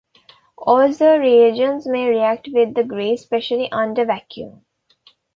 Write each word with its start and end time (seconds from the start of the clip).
Also, 0.57 1.15
reagents 1.17 1.85
may 1.85 2.09
react 2.09 2.49
with 2.51 2.73
the 2.73 2.83
grease, 2.83 3.21
especially 3.21 3.71
under 3.71 4.03
vacuum. 4.03 4.65